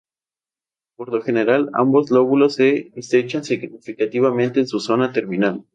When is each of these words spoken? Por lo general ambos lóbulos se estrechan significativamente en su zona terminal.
Por 0.97 1.13
lo 1.13 1.21
general 1.21 1.69
ambos 1.75 2.09
lóbulos 2.09 2.55
se 2.55 2.91
estrechan 2.95 3.43
significativamente 3.43 4.59
en 4.59 4.67
su 4.67 4.79
zona 4.79 5.11
terminal. 5.13 5.63